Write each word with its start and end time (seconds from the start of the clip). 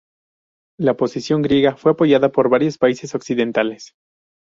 La 0.79 0.97
posición 0.97 1.43
griega 1.43 1.75
fue 1.75 1.91
apoyada 1.91 2.31
por 2.31 2.49
varios 2.49 2.79
países 2.79 3.13
occidentales. 3.13 3.93